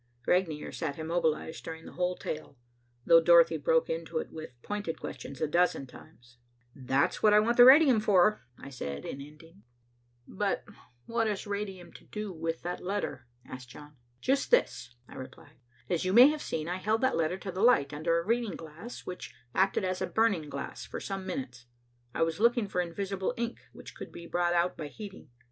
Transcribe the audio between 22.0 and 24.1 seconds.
I was looking for invisible ink, which